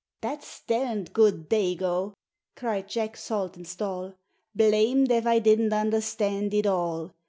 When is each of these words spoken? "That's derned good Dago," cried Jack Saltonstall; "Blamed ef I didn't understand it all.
"That's 0.21 0.61
derned 0.65 1.13
good 1.13 1.47
Dago," 1.47 2.15
cried 2.55 2.87
Jack 2.89 3.15
Saltonstall; 3.15 4.15
"Blamed 4.55 5.11
ef 5.11 5.27
I 5.27 5.37
didn't 5.37 5.73
understand 5.73 6.55
it 6.55 6.65
all. 6.65 7.11